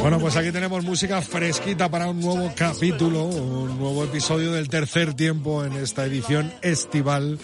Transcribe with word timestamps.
Bueno, 0.00 0.18
pues 0.20 0.36
aquí 0.36 0.52
tenemos 0.52 0.84
música 0.84 1.22
fresquita 1.22 1.88
para 1.90 2.08
un 2.08 2.20
nuevo 2.20 2.52
capítulo, 2.54 3.24
un 3.24 3.78
nuevo 3.78 4.04
episodio 4.04 4.52
del 4.52 4.68
tercer 4.68 5.14
tiempo 5.14 5.64
en 5.64 5.72
esta 5.72 6.04
edición 6.04 6.52
estival 6.62 7.38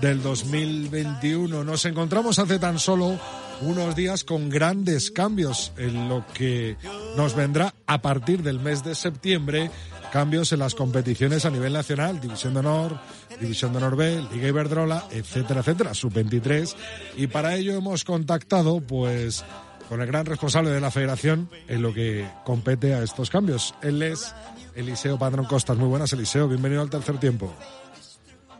del 0.00 0.22
2021. 0.22 1.64
Nos 1.64 1.84
encontramos 1.84 2.38
hace 2.38 2.58
tan 2.58 2.78
solo 2.78 3.18
unos 3.60 3.96
días 3.96 4.24
con 4.24 4.48
grandes 4.48 5.10
cambios 5.10 5.72
en 5.76 6.08
lo 6.08 6.24
que 6.34 6.76
nos 7.16 7.34
vendrá 7.34 7.74
a 7.86 8.00
partir 8.00 8.42
del 8.42 8.60
mes 8.60 8.84
de 8.84 8.94
septiembre 8.94 9.70
cambios 10.12 10.52
en 10.52 10.60
las 10.60 10.74
competiciones 10.74 11.44
a 11.44 11.50
nivel 11.50 11.72
nacional, 11.72 12.20
División 12.20 12.54
de 12.54 12.60
Honor, 12.60 12.98
División 13.40 13.72
de 13.72 13.78
Honor 13.78 13.96
B, 13.96 14.22
Liga 14.32 14.48
Iberdrola, 14.48 15.04
etcétera, 15.10 15.60
etcétera, 15.60 15.94
sub-23. 15.94 16.74
Y 17.16 17.26
para 17.26 17.54
ello 17.54 17.74
hemos 17.74 18.04
contactado, 18.04 18.80
pues, 18.80 19.44
con 19.88 20.00
el 20.00 20.06
gran 20.06 20.26
responsable 20.26 20.70
de 20.70 20.80
la 20.80 20.90
federación 20.90 21.50
en 21.66 21.82
lo 21.82 21.92
que 21.92 22.28
compete 22.44 22.94
a 22.94 23.02
estos 23.02 23.30
cambios. 23.30 23.74
Él 23.82 24.02
es 24.02 24.34
Eliseo 24.74 25.18
Padrón 25.18 25.46
Costas. 25.46 25.76
Muy 25.76 25.88
buenas, 25.88 26.12
Eliseo. 26.12 26.48
Bienvenido 26.48 26.82
al 26.82 26.90
tercer 26.90 27.18
tiempo. 27.18 27.52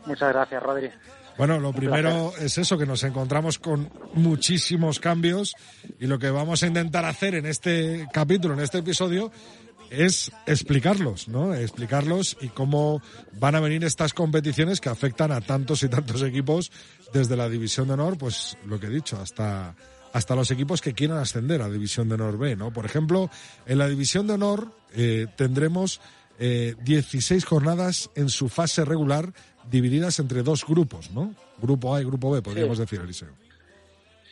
Muchas 0.05 0.33
gracias, 0.33 0.61
Rodri. 0.61 0.89
Bueno, 1.39 1.57
lo 1.57 1.71
primero 1.71 2.33
es 2.37 2.57
eso, 2.57 2.77
que 2.77 2.85
nos 2.85 3.01
encontramos 3.05 3.59
con 3.59 3.89
muchísimos 4.13 4.99
cambios 4.99 5.55
y 5.97 6.05
lo 6.05 6.19
que 6.19 6.29
vamos 6.29 6.63
a 6.63 6.67
intentar 6.67 7.05
hacer 7.05 7.33
en 7.33 7.45
este 7.45 8.09
capítulo, 8.11 8.55
en 8.55 8.59
este 8.59 8.79
episodio, 8.79 9.31
es 9.89 10.33
explicarlos, 10.45 11.29
¿no? 11.29 11.55
Explicarlos 11.55 12.35
y 12.41 12.49
cómo 12.49 13.01
van 13.39 13.55
a 13.55 13.61
venir 13.61 13.85
estas 13.85 14.13
competiciones 14.13 14.81
que 14.81 14.89
afectan 14.89 15.31
a 15.31 15.39
tantos 15.39 15.81
y 15.83 15.87
tantos 15.87 16.23
equipos 16.23 16.73
desde 17.13 17.37
la 17.37 17.47
División 17.47 17.87
de 17.87 17.93
Honor, 17.93 18.17
pues 18.17 18.57
lo 18.65 18.77
que 18.77 18.87
he 18.87 18.91
dicho, 18.91 19.17
hasta, 19.17 19.77
hasta 20.11 20.35
los 20.35 20.51
equipos 20.51 20.81
que 20.81 20.93
quieran 20.93 21.19
ascender 21.19 21.61
a 21.61 21.69
División 21.69 22.09
de 22.09 22.15
Honor 22.15 22.37
B, 22.37 22.57
¿no? 22.57 22.73
Por 22.73 22.85
ejemplo, 22.85 23.29
en 23.65 23.77
la 23.77 23.87
División 23.87 24.27
de 24.27 24.33
Honor 24.33 24.73
eh, 24.93 25.27
tendremos 25.37 26.01
eh, 26.39 26.75
16 26.81 27.45
jornadas 27.45 28.09
en 28.15 28.29
su 28.29 28.49
fase 28.49 28.85
regular 28.85 29.31
divididas 29.69 30.19
entre 30.19 30.41
dos 30.43 30.65
grupos, 30.65 31.11
¿no? 31.11 31.33
Grupo 31.61 31.93
A 31.93 32.01
y 32.01 32.05
Grupo 32.05 32.31
B, 32.31 32.41
podríamos 32.41 32.77
Sí. 32.77 32.83
decir, 32.83 33.01
Eliseo. 33.01 33.29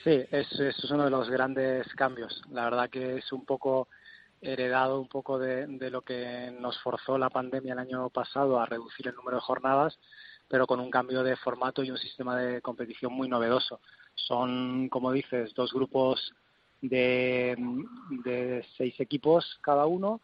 Sí, 0.03 0.23
es, 0.31 0.47
es 0.59 0.83
uno 0.91 1.03
de 1.03 1.09
los 1.09 1.29
grandes 1.29 1.85
cambios. 1.95 2.41
La 2.51 2.63
verdad 2.65 2.89
que 2.89 3.17
es 3.17 3.31
un 3.33 3.45
poco 3.45 3.87
heredado 4.41 5.01
un 5.01 5.07
poco 5.09 5.37
de, 5.39 5.65
de 5.67 5.89
lo 5.89 6.01
que 6.01 6.55
nos 6.59 6.79
forzó 6.81 7.17
la 7.17 7.29
pandemia 7.29 7.73
el 7.73 7.79
año 7.79 8.09
pasado 8.09 8.59
a 8.59 8.65
reducir 8.65 9.07
el 9.07 9.15
número 9.15 9.37
de 9.37 9.41
jornadas, 9.41 9.97
pero 10.47 10.65
con 10.67 10.79
un 10.79 10.89
cambio 10.91 11.23
de 11.23 11.35
formato 11.35 11.83
y 11.83 11.91
un 11.91 11.97
sistema 11.97 12.37
de 12.37 12.61
competición 12.61 13.11
muy 13.13 13.27
novedoso. 13.27 13.81
Son, 14.15 14.87
como 14.89 15.11
dices, 15.11 15.53
dos 15.55 15.73
grupos 15.73 16.33
de, 16.81 17.55
de 18.23 18.65
seis 18.77 18.97
equipos 18.99 19.57
cada 19.61 19.85
uno. 19.87 20.21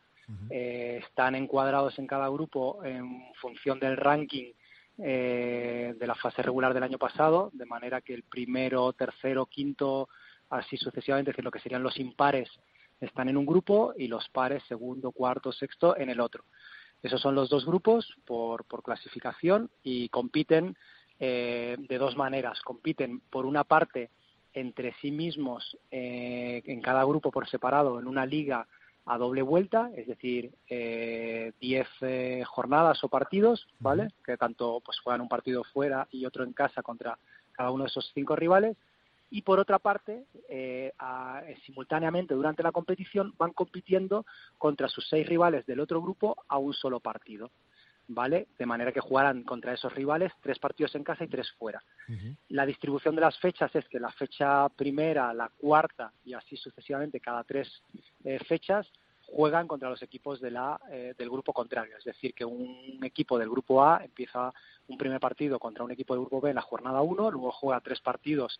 Eh, 0.49 1.01
están 1.03 1.35
encuadrados 1.35 1.99
en 1.99 2.07
cada 2.07 2.29
grupo 2.29 2.83
en 2.83 3.33
función 3.41 3.79
del 3.79 3.97
ranking 3.97 4.53
eh, 4.97 5.95
de 5.97 6.07
la 6.07 6.15
fase 6.15 6.41
regular 6.41 6.73
del 6.73 6.83
año 6.83 6.97
pasado, 6.97 7.49
de 7.53 7.65
manera 7.65 8.01
que 8.01 8.13
el 8.13 8.23
primero, 8.23 8.93
tercero, 8.93 9.45
quinto, 9.47 10.07
así 10.49 10.77
sucesivamente, 10.77 11.31
es 11.31 11.35
decir, 11.35 11.43
lo 11.43 11.51
que 11.51 11.59
serían 11.59 11.83
los 11.83 11.97
impares, 11.97 12.49
están 13.01 13.27
en 13.27 13.37
un 13.37 13.45
grupo 13.45 13.93
y 13.97 14.07
los 14.07 14.29
pares, 14.29 14.63
segundo, 14.67 15.11
cuarto, 15.11 15.51
sexto, 15.51 15.97
en 15.97 16.09
el 16.09 16.19
otro. 16.19 16.45
Esos 17.01 17.19
son 17.19 17.35
los 17.35 17.49
dos 17.49 17.65
grupos 17.65 18.07
por, 18.25 18.65
por 18.65 18.81
clasificación 18.81 19.69
y 19.83 20.07
compiten 20.09 20.77
eh, 21.19 21.75
de 21.77 21.97
dos 21.97 22.15
maneras. 22.15 22.61
Compiten, 22.61 23.19
por 23.19 23.45
una 23.45 23.63
parte, 23.63 24.09
entre 24.53 24.93
sí 25.01 25.11
mismos 25.11 25.77
eh, 25.91 26.61
en 26.65 26.81
cada 26.81 27.03
grupo 27.03 27.31
por 27.31 27.49
separado 27.49 27.99
en 27.99 28.07
una 28.07 28.25
liga 28.25 28.67
a 29.05 29.17
doble 29.17 29.41
vuelta, 29.41 29.89
es 29.95 30.07
decir, 30.07 30.53
10 30.69 31.87
eh, 32.01 32.43
jornadas 32.45 33.03
o 33.03 33.09
partidos, 33.09 33.67
¿vale? 33.79 34.07
Que 34.25 34.37
tanto 34.37 34.81
pues 34.83 34.99
juegan 34.99 35.21
un 35.21 35.27
partido 35.29 35.63
fuera 35.63 36.07
y 36.11 36.25
otro 36.25 36.43
en 36.43 36.53
casa 36.53 36.81
contra 36.81 37.17
cada 37.51 37.71
uno 37.71 37.83
de 37.83 37.89
esos 37.89 38.11
cinco 38.13 38.35
rivales. 38.35 38.77
Y 39.29 39.41
por 39.41 39.59
otra 39.59 39.79
parte, 39.79 40.25
eh, 40.47 40.93
a- 40.99 41.41
eh, 41.47 41.57
simultáneamente 41.65 42.35
durante 42.35 42.61
la 42.63 42.71
competición 42.71 43.33
van 43.37 43.51
compitiendo 43.51 44.25
contra 44.59 44.87
sus 44.87 45.07
seis 45.09 45.27
rivales 45.27 45.65
del 45.65 45.79
otro 45.79 46.01
grupo 46.01 46.35
a 46.47 46.57
un 46.59 46.73
solo 46.73 46.99
partido, 46.99 47.49
¿vale? 48.07 48.47
De 48.57 48.65
manera 48.65 48.91
que 48.91 48.99
jugarán 48.99 49.43
contra 49.43 49.73
esos 49.73 49.93
rivales 49.93 50.31
tres 50.41 50.59
partidos 50.59 50.95
en 50.95 51.03
casa 51.03 51.23
y 51.23 51.27
tres 51.27 51.51
fuera. 51.51 51.83
La 52.49 52.65
distribución 52.65 53.15
de 53.15 53.21
las 53.21 53.37
fechas 53.39 53.73
es 53.75 53.87
que 53.87 53.99
la 53.99 54.11
fecha 54.11 54.69
primera, 54.69 55.33
la 55.33 55.49
cuarta 55.49 56.11
y 56.25 56.33
así 56.33 56.57
sucesivamente 56.57 57.19
cada 57.19 57.43
tres 57.43 57.81
eh, 58.23 58.39
fechas 58.47 58.87
juegan 59.25 59.67
contra 59.67 59.89
los 59.89 60.01
equipos 60.03 60.39
de 60.41 60.51
la, 60.51 60.79
eh, 60.91 61.15
del 61.17 61.29
grupo 61.29 61.53
contrario. 61.53 61.97
Es 61.97 62.03
decir, 62.03 62.33
que 62.33 62.45
un 62.45 62.99
equipo 63.03 63.39
del 63.39 63.49
grupo 63.49 63.83
A 63.83 64.03
empieza 64.03 64.53
un 64.87 64.97
primer 64.97 65.19
partido 65.19 65.59
contra 65.59 65.83
un 65.83 65.91
equipo 65.91 66.13
del 66.13 66.21
grupo 66.21 66.41
B 66.41 66.49
en 66.49 66.55
la 66.55 66.61
jornada 66.61 67.01
1, 67.01 67.31
luego 67.31 67.51
juega 67.51 67.81
tres 67.81 68.01
partidos 68.01 68.59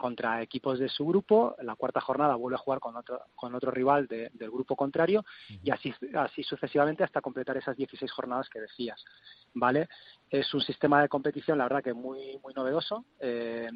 contra 0.00 0.40
equipos 0.42 0.78
de 0.78 0.88
su 0.88 1.06
grupo, 1.06 1.54
la 1.62 1.76
cuarta 1.76 2.00
jornada 2.00 2.34
vuelve 2.34 2.56
a 2.56 2.58
jugar 2.64 2.80
con 2.80 2.96
otro, 2.96 3.20
con 3.36 3.54
otro 3.54 3.70
rival 3.70 4.06
de- 4.06 4.30
del 4.32 4.50
grupo 4.50 4.74
contrario 4.74 5.24
y 5.62 5.70
así, 5.70 5.92
así 6.16 6.42
sucesivamente 6.42 7.04
hasta 7.04 7.20
completar 7.20 7.56
esas 7.58 7.76
16 7.76 8.10
jornadas 8.10 8.48
que 8.48 8.60
decías. 8.60 9.04
¿vale? 9.52 9.88
Es 10.30 10.52
un 10.54 10.62
sistema 10.62 11.02
de 11.02 11.08
competición, 11.08 11.58
la 11.58 11.64
verdad 11.64 11.82
que 11.82 11.92
muy, 11.92 12.38
muy 12.42 12.54
novedoso 12.54 13.04
eh, 13.20 13.70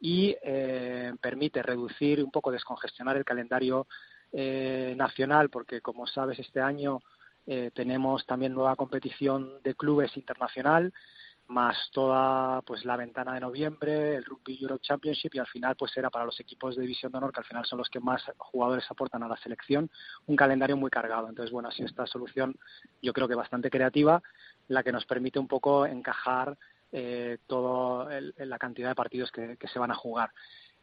y 0.00 0.34
eh, 0.42 1.12
permite 1.20 1.62
reducir 1.62 2.24
un 2.24 2.30
poco, 2.30 2.50
descongestionar 2.50 3.16
el 3.16 3.24
calendario 3.24 3.86
eh, 4.32 4.94
nacional, 4.96 5.50
porque 5.50 5.80
como 5.80 6.06
sabes, 6.06 6.38
este 6.38 6.60
año 6.60 7.00
eh, 7.46 7.70
tenemos 7.74 8.24
también 8.26 8.54
nueva 8.54 8.74
competición 8.76 9.62
de 9.62 9.74
clubes 9.74 10.16
internacional, 10.16 10.92
más 11.48 11.76
toda 11.92 12.60
pues 12.62 12.84
la 12.84 12.96
ventana 12.96 13.34
de 13.34 13.40
noviembre, 13.40 14.16
el 14.16 14.24
Rugby 14.24 14.58
Europe 14.60 14.82
Championship 14.82 15.34
y 15.34 15.38
al 15.38 15.46
final 15.46 15.76
pues 15.76 15.96
era 15.96 16.10
para 16.10 16.24
los 16.24 16.38
equipos 16.40 16.74
de 16.74 16.82
división 16.82 17.12
de 17.12 17.18
honor 17.18 17.32
que 17.32 17.40
al 17.40 17.46
final 17.46 17.64
son 17.64 17.78
los 17.78 17.88
que 17.88 18.00
más 18.00 18.22
jugadores 18.38 18.84
aportan 18.90 19.22
a 19.22 19.28
la 19.28 19.36
selección, 19.36 19.88
un 20.26 20.36
calendario 20.36 20.76
muy 20.76 20.90
cargado. 20.90 21.28
Entonces, 21.28 21.52
bueno, 21.52 21.68
ha 21.68 21.72
sido 21.72 21.86
esta 21.88 22.06
solución 22.06 22.56
yo 23.00 23.12
creo 23.12 23.28
que 23.28 23.34
bastante 23.36 23.70
creativa, 23.70 24.22
la 24.68 24.82
que 24.82 24.92
nos 24.92 25.06
permite 25.06 25.38
un 25.38 25.46
poco 25.48 25.86
encajar 25.86 26.56
eh, 26.92 27.38
todo 27.46 28.10
el- 28.10 28.32
la 28.38 28.58
cantidad 28.58 28.88
de 28.90 28.94
partidos 28.94 29.30
que, 29.30 29.56
que 29.56 29.68
se 29.68 29.78
van 29.78 29.90
a 29.90 29.94
jugar. 29.96 30.30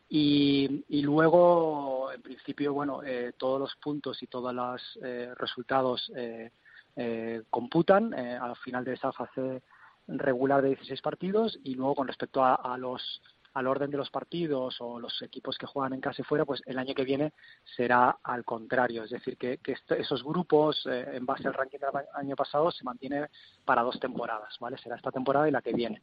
Y, 0.09 0.83
y 0.89 1.01
luego, 1.01 2.11
en 2.11 2.21
principio, 2.21 2.73
bueno, 2.73 3.01
eh, 3.03 3.33
todos 3.37 3.59
los 3.59 3.75
puntos 3.77 4.21
y 4.21 4.27
todos 4.27 4.53
los 4.53 4.99
eh, 5.01 5.33
resultados 5.37 6.11
eh, 6.15 6.51
eh, 6.95 7.41
computan 7.49 8.13
eh, 8.13 8.37
al 8.39 8.55
final 8.57 8.83
de 8.83 8.93
esa 8.93 9.11
fase 9.11 9.63
regular 10.07 10.61
de 10.61 10.69
16 10.69 11.01
partidos 11.01 11.59
y 11.63 11.75
luego 11.75 11.95
con 11.95 12.07
respecto 12.07 12.43
a, 12.43 12.55
a 12.55 12.77
los 12.77 13.21
al 13.55 13.67
orden 13.67 13.91
de 13.91 13.97
los 13.97 14.09
partidos 14.09 14.77
o 14.79 14.99
los 14.99 15.21
equipos 15.21 15.59
que 15.59 15.67
juegan 15.67 15.93
en 15.93 16.01
casa 16.01 16.23
y 16.23 16.25
fuera, 16.25 16.43
pues 16.43 16.59
el 16.65 16.79
año 16.79 16.95
que 16.95 17.03
viene 17.03 17.33
será 17.75 18.17
al 18.23 18.43
contrario. 18.43 19.03
Es 19.03 19.11
decir, 19.11 19.37
que, 19.37 19.59
que 19.59 19.73
est- 19.73 19.91
esos 19.91 20.23
grupos, 20.23 20.83
eh, 20.87 21.05
en 21.13 21.23
base 21.27 21.47
al 21.47 21.53
ranking 21.53 21.77
del 21.77 21.89
año 22.15 22.35
pasado, 22.35 22.71
se 22.71 22.83
mantiene 22.83 23.27
para 23.63 23.83
dos 23.83 23.99
temporadas, 23.99 24.55
¿vale? 24.59 24.79
Será 24.79 24.95
esta 24.95 25.11
temporada 25.11 25.47
y 25.47 25.51
la 25.51 25.61
que 25.61 25.71
viene. 25.71 26.01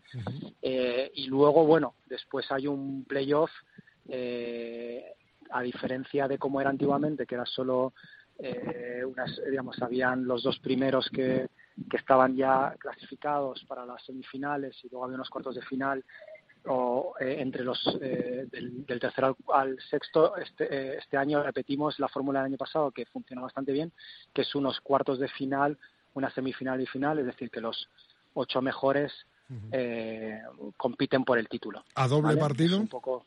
Eh, 0.63 1.11
y 1.13 1.27
luego, 1.27 1.67
bueno, 1.67 1.97
después 2.07 2.49
hay 2.53 2.69
un 2.69 3.05
playoff, 3.05 3.51
eh, 4.09 5.15
a 5.51 5.63
diferencia 5.63 6.29
de 6.29 6.39
cómo 6.39 6.61
era 6.61 6.71
antiguamente, 6.71 7.27
que 7.27 7.35
era 7.35 7.47
solo 7.47 7.95
eh, 8.39 9.03
unas, 9.05 9.41
digamos, 9.51 9.81
habían 9.83 10.25
los 10.25 10.43
dos 10.45 10.59
primeros 10.61 11.09
que, 11.11 11.49
que 11.89 11.97
estaban 11.97 12.37
ya 12.37 12.75
clasificados 12.79 13.65
para 13.65 13.87
las 13.87 14.05
semifinales 14.05 14.77
y 14.83 14.89
luego 14.89 15.05
había 15.05 15.17
unos 15.17 15.31
cuartos 15.31 15.55
de 15.55 15.63
final 15.63 16.05
o 16.67 17.15
eh, 17.19 17.37
entre 17.39 17.65
los 17.65 17.81
eh, 18.03 18.47
del, 18.51 18.85
del 18.85 19.01
tercero 19.01 19.37
al, 19.49 19.69
al 19.69 19.79
sexto 19.81 20.37
este, 20.37 20.65
eh, 20.65 20.99
este 20.99 21.17
año 21.17 21.43
repetimos 21.43 21.99
la 21.99 22.09
fórmula 22.09 22.41
del 22.41 22.53
año 22.53 22.59
pasado 22.59 22.91
que 22.91 23.07
funcionó 23.07 23.43
bastante 23.43 23.73
bien 23.73 23.93
que 24.35 24.43
es 24.43 24.55
unos 24.55 24.81
cuartos 24.81 25.19
de 25.19 25.29
final 25.29 25.79
una 26.13 26.31
semifinal 26.31 26.81
y 26.81 26.87
final 26.87 27.19
es 27.19 27.27
decir 27.27 27.51
que 27.51 27.61
los 27.61 27.89
ocho 28.35 28.61
mejores 28.61 29.13
eh, 29.73 30.41
compiten 30.77 31.25
por 31.25 31.39
el 31.39 31.49
título 31.49 31.83
¿A 31.95 32.07
doble 32.07 32.29
¿vale? 32.29 32.41
partido? 32.41 32.77
Es 32.77 32.83
un 32.83 32.89
poco 32.89 33.25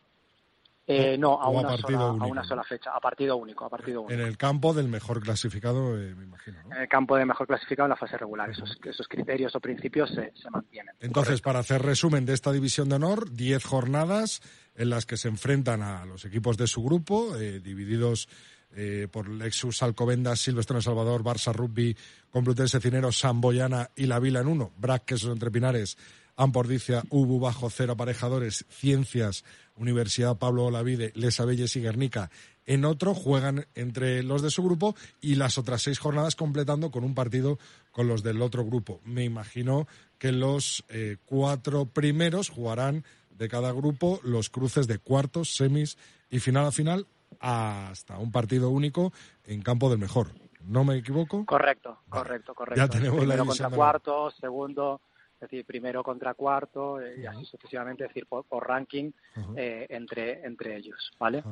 Eh, 0.86 1.18
no, 1.18 1.42
a, 1.42 1.48
una 1.48 1.78
sola, 1.78 2.00
a, 2.00 2.12
una 2.12 2.44
sola, 2.44 2.64
fecha, 2.64 2.92
a 2.92 3.00
partido 3.00 3.38
único, 3.38 3.64
a 3.66 3.70
partido 3.70 4.02
único. 4.02 4.14
En 4.14 4.28
el 4.28 4.38
campo 4.38 4.74
del 4.74 4.90
mejor 4.90 5.22
clasificado, 5.22 5.98
eh, 5.98 6.14
me 6.14 6.26
imagino. 6.26 6.60
En 6.72 6.82
el 6.82 6.88
campo 6.90 7.16
del 7.16 7.26
mejor 7.26 7.48
clasificado 7.48 7.86
en 7.86 7.92
la 7.92 7.96
fase 7.96 8.18
regular. 8.18 8.50
Esos, 8.50 8.78
esos 8.84 9.08
criterios 9.08 9.56
o 9.56 9.62
principios 9.62 10.10
se, 10.10 10.34
se 10.36 10.50
mantienen. 10.50 10.94
Entonces, 11.00 11.40
para 11.40 11.60
hacer 11.60 11.82
resumen 11.82 12.26
de 12.26 12.34
esta 12.34 12.52
división 12.52 12.90
de 12.90 12.96
honor, 12.96 13.32
10 13.32 13.64
jornadas 13.64 14.42
en 14.76 14.90
las 14.90 15.06
que 15.06 15.18
se 15.18 15.30
enfrentan 15.30 15.82
a 15.82 16.06
los 16.06 16.26
equipos 16.26 16.58
de 16.58 16.68
su 16.68 16.84
grupo, 16.84 17.38
eh, 17.38 17.60
divididos 17.60 18.28
eh, 18.76 19.08
por 19.12 19.30
Lexus 19.30 19.84
Alcobendas, 19.84 20.40
Silvestre 20.40 20.82
Salvador, 20.82 21.24
Barça 21.24 21.54
Rugby, 21.54 21.96
Complutense 22.32 22.80
Cineros, 22.80 23.20
Samboyana 23.20 23.92
y 23.96 24.08
La 24.08 24.20
Vila 24.20 24.40
en 24.40 24.48
uno, 24.48 24.72
Brac, 24.78 25.06
Quesos 25.06 25.32
Entre 25.32 25.52
Pinares, 25.52 25.98
Ampordicia, 26.36 27.04
Ubu 27.10 27.40
Bajo 27.40 27.70
Cero 27.70 27.94
Aparejadores, 27.94 28.66
Ciencias, 28.70 29.44
Universidad 29.76 30.38
Pablo 30.38 30.66
Olavide, 30.66 31.12
Les 31.16 31.40
Abelles 31.40 31.76
y 31.76 31.82
Guernica 31.82 32.30
en 32.66 32.86
otro, 32.86 33.14
juegan 33.14 33.66
entre 33.76 34.24
los 34.24 34.42
de 34.42 34.50
su 34.50 34.64
grupo 34.64 34.96
y 35.20 35.36
las 35.36 35.58
otras 35.58 35.82
seis 35.82 36.00
jornadas 36.00 36.36
completando 36.36 36.92
con 36.92 37.04
un 37.04 37.14
partido 37.14 37.60
con 37.92 38.08
los 38.08 38.24
del 38.24 38.42
otro 38.42 38.64
grupo. 38.64 39.02
Me 39.04 39.24
imagino 39.24 39.88
que 40.18 40.32
los 40.32 40.86
eh, 40.90 41.18
cuatro 41.26 41.86
primeros 41.86 42.50
jugarán 42.50 43.04
de 43.32 43.50
cada 43.50 43.72
grupo 43.72 44.20
los 44.24 44.50
cruces 44.50 44.88
de 44.88 45.00
cuartos, 45.00 45.56
semis 45.56 45.98
y 46.30 46.40
final 46.40 46.66
a 46.66 46.72
final 46.72 47.08
hasta 47.40 48.18
un 48.18 48.32
partido 48.32 48.70
único 48.70 49.12
en 49.44 49.62
campo 49.62 49.90
del 49.90 50.00
mejor. 50.00 50.28
¿No 50.62 50.86
me 50.86 50.96
equivoco? 50.96 51.46
Correcto, 51.46 52.00
correcto, 52.08 52.54
correcto. 52.54 52.82
Ya 52.82 52.88
tenemos 52.88 53.20
Primero 53.20 53.46
contra 53.46 53.70
cuarto, 53.70 54.32
segundo, 54.32 55.02
es 55.44 55.52
decir, 55.52 55.66
primero 55.66 56.04
contra 56.04 56.34
cuarto 56.34 57.02
eh, 57.02 57.16
y 57.22 57.26
así 57.26 57.46
sucesivamente, 57.46 58.06
es 58.06 58.10
decir, 58.10 58.26
por, 58.28 58.46
ranking 58.66 59.12
eh, 59.56 59.86
entre, 59.90 60.46
entre 60.46 60.78
ellos, 60.78 61.12
¿vale? 61.20 61.44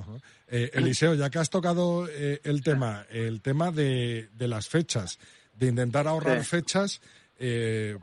Eh, 0.48 0.72
Eliseo, 0.74 1.14
ya 1.14 1.30
que 1.30 1.40
has 1.40 1.50
tocado 1.50 2.08
el 2.08 2.64
tema, 2.64 3.06
el 3.10 3.42
tema 3.42 3.72
de, 3.72 4.30
de, 4.34 4.48
las 4.48 4.70
fechas, 4.70 5.20
de 5.54 5.68
intentar 5.68 6.08
ahorrar 6.08 6.44
fechas, 6.44 7.02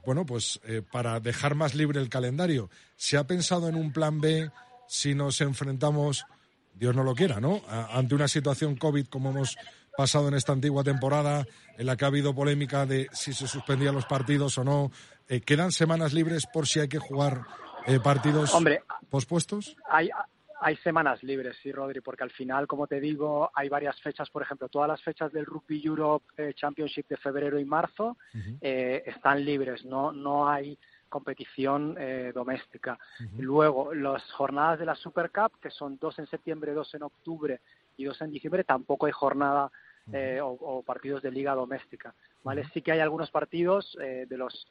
bueno, 0.05 0.27
pues 0.27 0.61
para 0.91 1.21
dejar 1.21 1.55
más 1.55 1.75
libre 1.75 2.01
el 2.01 2.09
calendario, 2.09 2.71
¿se 2.97 3.17
ha 3.17 3.27
pensado 3.27 3.69
en 3.69 3.77
un 3.77 3.93
plan 3.93 4.21
B 4.21 4.51
si 4.89 5.15
nos 5.15 5.41
enfrentamos 5.41 6.25
Dios 6.75 6.95
no 6.95 7.03
lo 7.03 7.15
quiera, 7.15 7.41
¿no? 7.41 7.63
ante 7.69 8.15
una 8.15 8.29
situación 8.29 8.77
COVID 8.77 9.07
como 9.07 9.31
hemos 9.31 9.57
pasado 9.99 10.29
en 10.29 10.35
esta 10.35 10.53
antigua 10.53 10.85
temporada, 10.85 11.45
en 11.77 11.85
la 11.85 11.97
que 11.97 12.05
ha 12.05 12.09
habido 12.09 12.33
polémica 12.33 12.87
de 12.87 13.09
si 13.11 13.33
se 13.33 13.49
suspendían 13.49 13.97
los 13.97 14.07
partidos 14.07 14.57
o 14.57 14.63
no, 14.63 14.93
eh, 15.29 15.41
¿quedan 15.41 15.73
semanas 15.73 16.13
libres 16.13 16.47
por 16.47 16.69
si 16.69 16.79
hay 16.79 16.89
que 16.89 17.01
jugar 17.01 17.43
eh, 17.85 17.99
partidos 17.99 18.57
pospuestos? 19.11 19.77
Hay, 19.91 20.09
hay 20.61 20.77
semanas 20.77 21.21
libres, 21.25 21.57
sí, 21.61 21.73
Rodri, 21.73 22.01
porque 22.01 22.23
al 22.23 22.31
final, 22.31 22.69
como 22.69 22.87
te 22.87 23.01
digo, 23.01 23.51
hay 23.53 23.69
varias 23.69 24.01
fechas, 24.01 24.31
por 24.31 24.43
ejemplo, 24.43 24.69
todas 24.69 24.87
las 24.87 25.03
fechas 25.03 25.33
del 25.33 25.45
Rugby 25.45 25.85
Europe 25.85 26.27
eh, 26.37 26.55
Championship 26.55 27.09
de 27.09 27.17
febrero 27.17 27.59
y 27.59 27.65
marzo 27.65 28.17
están 28.61 29.45
libres, 29.45 29.85
no, 29.85 30.13
no 30.13 30.49
hay 30.49 30.79
competición 31.09 31.97
eh, 31.99 32.33
doméstica. 32.35 32.99
Luego, 33.39 33.95
las 33.95 34.23
jornadas 34.33 34.79
de 34.79 34.87
la 34.87 34.95
Super 34.95 35.31
Cup, 35.31 35.59
que 35.61 35.71
son 35.71 35.99
dos 35.99 36.19
en 36.19 36.27
septiembre, 36.27 36.73
dos 36.73 36.95
en 36.95 37.03
octubre 37.03 37.61
y 37.97 38.05
dos 38.05 38.21
en 38.21 38.31
diciembre, 38.31 38.65
tampoco 38.65 39.07
hay 39.07 39.13
jornada 39.13 39.71
eh, 40.13 40.41
o, 40.43 40.83
partidos 40.83 41.23
de 41.23 41.31
liga 41.31 41.55
doméstica. 41.55 42.15
¿vale? 42.43 42.65
Sí 42.73 42.83
que 42.83 42.93
hay 42.93 43.01
algunos 43.01 43.31
partidos 43.31 43.97
eh, 44.01 44.27
de 44.29 44.37
los 44.37 44.67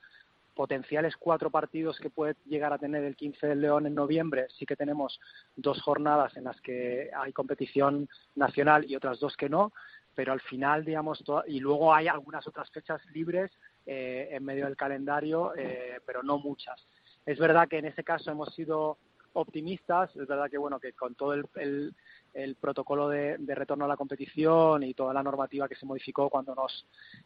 potenciales 0.58 1.16
cuatro 1.16 1.52
partidos 1.52 2.00
que 2.00 2.10
puede 2.10 2.36
llegar 2.46 2.74
a 2.74 2.80
tener 2.80 3.04
el 3.04 3.16
15 3.16 3.46
del 3.46 3.62
León 3.62 3.86
en 3.86 3.94
noviembre, 3.94 4.48
sí 4.58 4.66
que 4.66 4.76
tenemos 4.76 5.20
dos 5.56 5.80
jornadas 5.84 6.36
en 6.36 6.46
las 6.46 6.60
que 6.62 7.12
hay 7.16 7.32
competición 7.32 8.10
nacional 8.36 8.84
y 8.90 8.96
otras 8.96 9.20
dos 9.20 9.38
que 9.38 9.50
no, 9.50 9.72
pero 10.16 10.34
al 10.34 10.42
final, 10.42 10.84
digamos, 10.84 11.24
y 11.46 11.60
luego 11.60 11.94
hay 11.94 12.08
algunas 12.08 12.48
otras 12.48 12.72
fechas 12.72 13.00
libres 13.14 13.52
eh, 13.86 14.30
en 14.32 14.44
medio 14.44 14.66
del 14.66 14.76
calendario, 14.76 15.54
eh, 15.56 16.02
pero 16.08 16.24
no 16.24 16.40
muchas. 16.40 16.88
Es 17.24 17.38
verdad 17.38 17.68
que 17.68 17.78
en 17.78 17.86
ese 17.86 18.04
caso 18.04 18.32
hemos 18.32 18.52
sido 18.56 18.98
optimistas, 19.40 20.16
es 20.16 20.28
verdad 20.28 20.50
que 20.50 20.58
bueno 20.58 20.80
que 20.80 20.94
con 20.94 21.14
todo 21.14 21.34
el, 21.34 21.94
el, 22.34 22.56
protocolo 22.56 23.08
de, 23.08 23.38
retorno 23.38 23.86
a 23.86 23.88
la 23.88 23.96
competición 23.96 24.84
y 24.84 24.94
toda 24.94 25.14
la 25.14 25.22
normativa 25.22 25.68
que 25.68 25.76
se 25.76 25.86
modificó 25.86 26.30
cuando 26.30 26.56
nos 26.56 26.86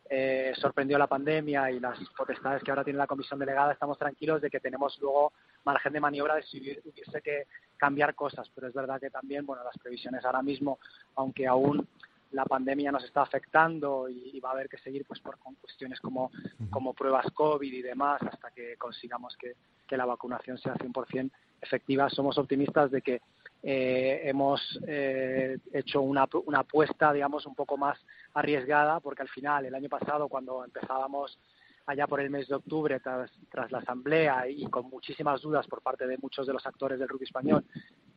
eh, 0.10 0.52
sorprendió 0.58 0.98
la 0.98 1.08
pandemia 1.08 1.72
y 1.72 1.80
las 1.80 1.98
potestades 2.18 2.64
que 2.64 2.72
ahora 2.72 2.84
tiene 2.84 2.98
la 2.98 3.08
comisión 3.08 3.40
delegada, 3.40 3.74
estamos 3.74 3.98
tranquilos 3.98 4.42
de 4.42 4.50
que 4.50 4.60
tenemos 4.60 5.00
luego 5.00 5.32
margen 5.64 5.94
de 5.94 6.00
maniobra 6.02 6.36
de 6.36 6.44
si 6.44 6.60
hubiese 6.60 7.22
que 7.22 7.48
cambiar 7.78 8.14
cosas, 8.14 8.50
pero 8.54 8.68
es 8.68 8.74
verdad 8.74 9.00
que 9.00 9.10
también 9.10 9.46
bueno 9.46 9.64
las 9.64 9.78
previsiones 9.78 10.26
ahora 10.26 10.42
mismo, 10.42 10.80
aunque 11.16 11.48
aún 11.48 11.88
la 12.32 12.46
pandemia 12.46 12.92
nos 12.92 13.04
está 13.04 13.22
afectando 13.22 14.08
y, 14.10 14.40
va 14.40 14.50
a 14.50 14.54
haber 14.54 14.70
que 14.70 14.78
seguir 14.80 15.06
pues 15.06 15.20
por 15.20 15.38
cuestiones 15.38 16.00
como, 16.00 16.32
como 16.70 16.94
pruebas 16.94 17.26
COVID 17.34 17.72
y 17.72 17.82
demás 17.82 18.22
hasta 18.24 18.52
que 18.52 18.76
consigamos 18.78 19.36
que, 19.38 19.56
la 19.98 20.06
vacunación 20.06 20.58
sea 20.58 20.76
100% 20.76 21.32
efectiva. 21.62 22.10
Somos 22.10 22.38
optimistas 22.38 22.92
de 22.92 23.02
que 23.02 23.22
eh, 23.64 24.22
hemos 24.26 24.80
eh, 24.88 25.58
hecho 25.74 26.02
una, 26.02 26.28
una 26.46 26.60
apuesta, 26.60 27.14
digamos, 27.14 27.46
un 27.46 27.56
poco 27.56 27.78
más 27.78 27.98
arriesgada, 28.34 29.00
porque 29.00 29.22
al 29.22 29.30
final, 29.30 29.66
el 29.66 29.76
año 29.76 29.90
pasado, 29.90 30.28
cuando 30.28 30.66
empezábamos 30.66 31.38
allá 31.86 32.08
por 32.08 32.22
el 32.22 32.30
mes 32.30 32.48
de 32.48 32.56
octubre, 32.56 33.00
tras, 33.00 33.32
tras 33.50 33.72
la 33.72 33.80
asamblea 33.80 34.48
y 34.48 34.66
con 34.68 34.90
muchísimas 34.90 35.42
dudas 35.42 35.68
por 35.68 35.82
parte 35.82 36.08
de 36.08 36.18
muchos 36.18 36.48
de 36.48 36.54
los 36.54 36.66
actores 36.66 37.00
del 37.00 37.10
rugby 37.10 37.26
español, 37.26 37.64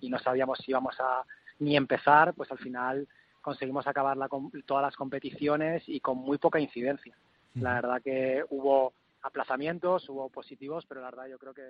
y 0.01 0.09
no 0.09 0.19
sabíamos 0.19 0.59
si 0.59 0.71
íbamos 0.71 0.99
a 1.01 1.25
ni 1.59 1.77
empezar, 1.77 2.35
pues 2.35 2.51
al 2.51 2.59
final 2.59 3.07
conseguimos 3.41 3.87
acabar 3.87 4.17
todas 4.65 4.83
las 4.83 4.97
competiciones 4.97 5.83
y 5.87 6.01
con 6.01 6.17
muy 6.17 6.39
poca 6.39 6.59
incidencia. 6.59 7.15
La 7.55 7.75
verdad 7.75 8.03
que 8.03 8.43
hubo 8.51 8.95
aplazamientos, 9.25 10.09
hubo 10.09 10.29
positivos, 10.29 10.85
pero 10.87 11.01
la 11.01 11.07
verdad 11.11 11.25
yo 11.31 11.39
creo 11.39 11.55
que... 11.55 11.63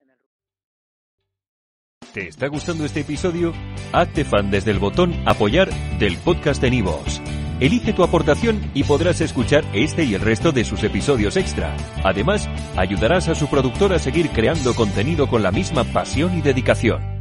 En 0.00 0.10
el... 0.10 0.16
¿Te 2.12 2.28
está 2.28 2.46
gustando 2.48 2.84
este 2.84 3.00
episodio? 3.00 3.52
Hazte 3.92 4.24
fan 4.24 4.50
desde 4.50 4.70
el 4.70 4.78
botón 4.78 5.12
apoyar 5.26 5.70
del 5.98 6.16
podcast 6.18 6.62
de 6.62 6.70
Nivos. 6.70 7.20
Elige 7.60 7.92
tu 7.92 8.04
aportación 8.04 8.70
y 8.72 8.84
podrás 8.84 9.20
escuchar 9.20 9.64
este 9.72 10.04
y 10.04 10.14
el 10.14 10.20
resto 10.20 10.52
de 10.52 10.64
sus 10.64 10.84
episodios 10.84 11.36
extra. 11.36 11.76
Además, 12.04 12.48
ayudarás 12.76 13.28
a 13.28 13.34
su 13.34 13.48
productor 13.48 13.92
a 13.92 13.98
seguir 13.98 14.30
creando 14.30 14.74
contenido 14.74 15.28
con 15.28 15.42
la 15.42 15.50
misma 15.50 15.82
pasión 15.84 16.38
y 16.38 16.42
dedicación. 16.42 17.17